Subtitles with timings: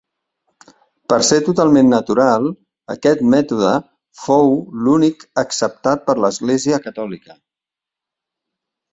[1.11, 2.47] Per ser totalment natural,
[2.93, 3.73] aquest mètode
[4.21, 4.49] fou
[4.87, 7.37] l'únic acceptat per l'Església Catòlica.